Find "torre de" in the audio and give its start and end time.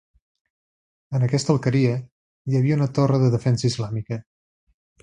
2.99-3.33